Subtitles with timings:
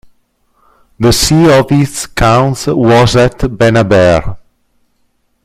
[0.99, 4.35] The seat of its counts was at Benabarre.